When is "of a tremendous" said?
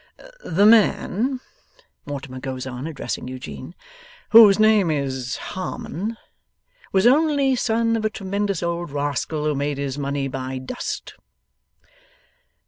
7.95-8.63